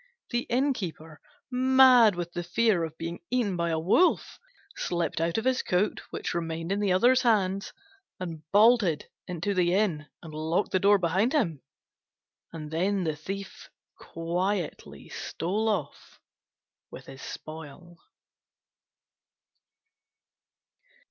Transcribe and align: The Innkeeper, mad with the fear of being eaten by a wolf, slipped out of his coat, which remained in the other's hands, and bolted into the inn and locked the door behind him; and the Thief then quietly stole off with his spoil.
The 0.31 0.47
Innkeeper, 0.49 1.21
mad 1.51 2.15
with 2.15 2.33
the 2.33 2.41
fear 2.41 2.83
of 2.83 2.97
being 2.97 3.19
eaten 3.29 3.55
by 3.55 3.69
a 3.69 3.77
wolf, 3.77 4.39
slipped 4.75 5.21
out 5.21 5.37
of 5.37 5.45
his 5.45 5.61
coat, 5.61 5.99
which 6.09 6.33
remained 6.33 6.71
in 6.71 6.79
the 6.79 6.91
other's 6.91 7.21
hands, 7.21 7.71
and 8.19 8.41
bolted 8.51 9.05
into 9.27 9.53
the 9.53 9.75
inn 9.75 10.07
and 10.23 10.33
locked 10.33 10.71
the 10.71 10.79
door 10.79 10.97
behind 10.97 11.33
him; 11.33 11.61
and 12.51 12.71
the 12.71 13.15
Thief 13.15 13.69
then 13.99 14.07
quietly 14.07 15.07
stole 15.09 15.69
off 15.69 16.19
with 16.89 17.05
his 17.05 17.21
spoil. 17.21 17.99